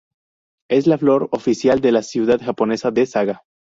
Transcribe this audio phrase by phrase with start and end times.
[0.67, 3.43] Es la flor oficial de la ciudad japonesa de Saga.